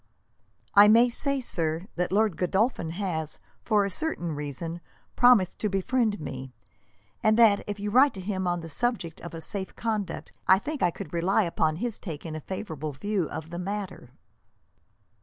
[0.73, 4.81] "I may say, sir, that Lord Godolphin has, for a certain reason,
[5.15, 6.55] promised to befriend me;
[7.21, 10.57] and that, if you write to him on the subject of a safe conduct, I
[10.57, 14.09] think I could rely upon his taking a favourable view of the matter."